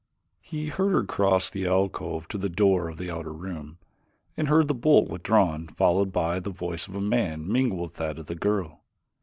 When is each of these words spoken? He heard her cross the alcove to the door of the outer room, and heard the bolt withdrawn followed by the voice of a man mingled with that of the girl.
He 0.41 0.69
heard 0.69 0.93
her 0.93 1.03
cross 1.03 1.51
the 1.51 1.67
alcove 1.67 2.27
to 2.29 2.39
the 2.39 2.49
door 2.49 2.89
of 2.89 2.97
the 2.97 3.11
outer 3.11 3.31
room, 3.31 3.77
and 4.35 4.47
heard 4.47 4.67
the 4.67 4.73
bolt 4.73 5.11
withdrawn 5.11 5.67
followed 5.67 6.11
by 6.11 6.39
the 6.39 6.49
voice 6.49 6.87
of 6.87 6.95
a 6.95 7.01
man 7.01 7.47
mingled 7.47 7.79
with 7.81 7.95
that 7.97 8.17
of 8.17 8.25
the 8.25 8.33
girl. 8.33 8.81